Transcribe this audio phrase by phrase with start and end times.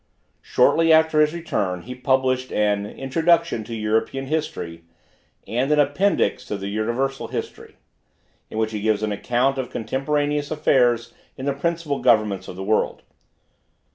[0.41, 4.81] Shortly after his return he published an "Introduction to European History,"
[5.47, 7.75] and an "Appendix to the Universal History,"
[8.49, 12.63] in which he gives an account of contemporaneous affairs in the principal governments of the
[12.63, 13.03] world.